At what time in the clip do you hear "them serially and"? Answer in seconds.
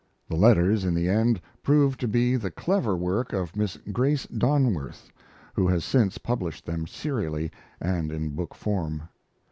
6.65-8.11